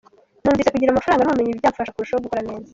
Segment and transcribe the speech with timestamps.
[0.43, 2.69] Numvise kugira amafaranga n’ubumenyi byamafasha kurushaho gukora neza.